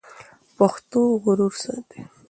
پښتو 0.57 0.99
غرور 1.23 1.53
ساتي. 1.63 1.99